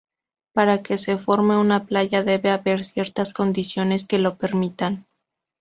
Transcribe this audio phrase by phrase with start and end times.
[0.53, 5.05] Para que se forme una playa debe haber ciertas condiciones que lo permitan.